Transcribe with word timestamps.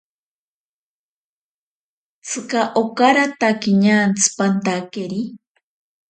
Tsika 2.25 2.61
okaratake 2.81 3.71
ñantsi 3.83 4.27
pantakeri. 4.37 5.21